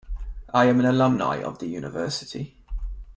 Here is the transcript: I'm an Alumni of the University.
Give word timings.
I'm 0.51 0.79
an 0.79 0.87
Alumni 0.87 1.43
of 1.43 1.59
the 1.59 1.67
University. 1.67 2.55